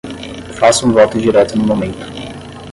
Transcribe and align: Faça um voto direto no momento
Faça 0.57 0.83
um 0.83 0.91
voto 0.93 1.19
direto 1.19 1.55
no 1.55 1.63
momento 1.63 1.99